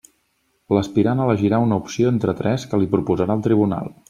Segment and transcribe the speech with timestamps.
[0.77, 3.99] L'aspirant elegirà una opció entre tres que li proposarà el tribunal.